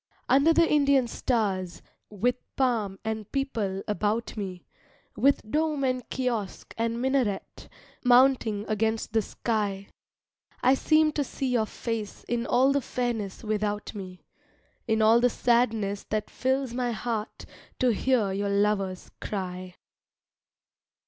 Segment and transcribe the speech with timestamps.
[0.27, 4.65] Under the Indian stars, With palm and peepul about me,
[5.15, 7.69] With dome and kiosk and minaret
[8.03, 9.89] Mounting against the sky,
[10.63, 14.23] I seem to see your face In all the fairness without me;
[14.87, 17.45] In all the sadness that fills my heart
[17.77, 19.75] To hear your lover's cry.